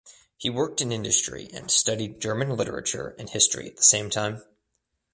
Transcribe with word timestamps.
He 0.35 0.49
worked 0.49 0.81
in 0.81 0.91
industry 0.91 1.47
and 1.53 1.69
studied 1.69 2.19
German 2.19 2.57
literature 2.57 3.15
and 3.19 3.29
history 3.29 3.67
at 3.67 3.77
the 3.77 3.83
same 3.83 4.09
time. 4.09 4.41